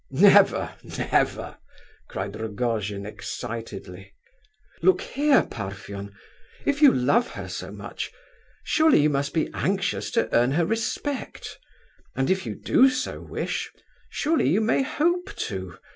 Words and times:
"Never, 0.09 0.73
never!" 1.11 1.57
cried 2.07 2.35
Rogojin, 2.35 3.05
excitedly. 3.05 4.15
"Look 4.81 5.01
here, 5.01 5.43
Parfen; 5.43 6.15
if 6.65 6.81
you 6.81 6.91
love 6.91 7.29
her 7.33 7.47
so 7.47 7.69
much, 7.71 8.09
surely 8.63 8.99
you 9.01 9.11
must 9.11 9.31
be 9.31 9.51
anxious 9.53 10.09
to 10.17 10.27
earn 10.33 10.53
her 10.53 10.65
respect? 10.65 11.59
And 12.15 12.31
if 12.31 12.47
you 12.47 12.55
do 12.55 12.89
so 12.89 13.21
wish, 13.21 13.71
surely 14.09 14.49
you 14.49 14.59
may 14.59 14.81
hope 14.81 15.35
to? 15.35 15.77